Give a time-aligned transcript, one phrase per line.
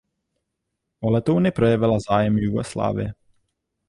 [0.99, 3.13] O letouny projevila zájem Jugoslávie.